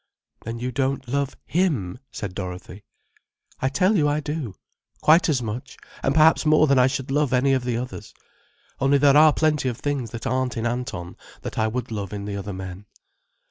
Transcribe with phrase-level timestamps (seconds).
[0.45, 2.83] "Then you don't love him," said Dorothy.
[3.61, 7.53] "I tell you I do;—quite as much, and perhaps more than I should love any
[7.53, 8.15] of the others.
[8.79, 12.25] Only there are plenty of things that aren't in Anton that I would love in
[12.25, 12.87] the other men."